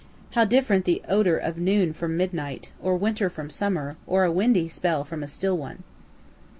[0.31, 4.67] How different the odor of noon from midnight, or winter from summer, or a windy
[4.67, 5.83] spell from a still one.)